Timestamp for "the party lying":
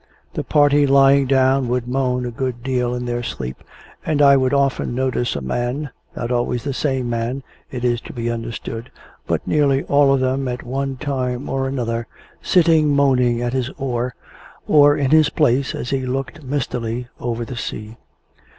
0.33-1.27